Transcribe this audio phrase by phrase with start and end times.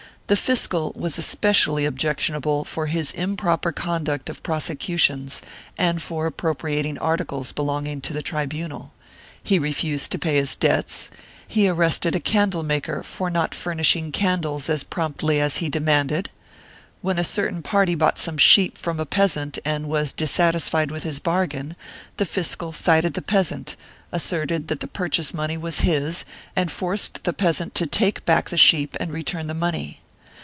[0.27, 5.41] The fiscal was especially objectionable for his improper conduct of prose cutions
[5.77, 8.93] and for appropriating articles belonging to the tribunal;
[9.43, 11.09] he refused to pay his debts;
[11.45, 16.29] he arrested a candle maker for not furnishing candles as promptly as he demanded;
[17.01, 21.19] when a certain party bought some sheep from a peasant and was dissatisfied with his
[21.19, 21.75] bargain,
[22.15, 23.75] the fiscal cited the peasant,
[24.13, 26.23] asserted that the purchase money was his
[26.55, 29.97] and forced the peasant to take back the sheep and return the money.